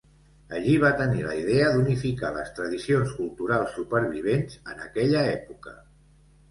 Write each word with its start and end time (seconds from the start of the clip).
Allí, 0.59 0.71
va 0.83 0.89
tenir 1.01 1.25
la 1.27 1.35
idea 1.41 1.67
d'unificar 1.75 2.33
les 2.39 2.49
tradicions 2.61 3.15
culturals 3.21 3.79
supervivents 3.79 4.61
en 4.75 4.87
aquella 4.89 5.27
època. 5.41 5.81